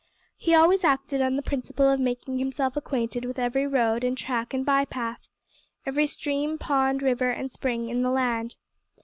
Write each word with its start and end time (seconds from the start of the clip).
He 0.35 0.55
always 0.55 0.83
acted 0.83 1.21
on 1.21 1.35
the 1.35 1.43
principle 1.43 1.87
of 1.87 1.99
making 1.99 2.39
himself 2.39 2.75
acquainted 2.75 3.23
with 3.23 3.37
every 3.37 3.67
road 3.67 4.03
and 4.03 4.17
track 4.17 4.51
and 4.51 4.65
by 4.65 4.83
path, 4.83 5.27
every 5.85 6.07
stream, 6.07 6.57
pond, 6.57 7.03
river, 7.03 7.29
and 7.29 7.51
spring 7.51 7.87
in 7.87 8.01
the 8.01 8.09
land. 8.09 8.55